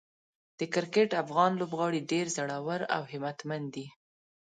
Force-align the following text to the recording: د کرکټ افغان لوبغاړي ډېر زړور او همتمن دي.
د 0.59 0.61
کرکټ 0.73 1.09
افغان 1.23 1.51
لوبغاړي 1.59 2.01
ډېر 2.11 2.25
زړور 2.37 2.81
او 2.95 3.01
همتمن 3.11 3.63
دي. 3.73 3.85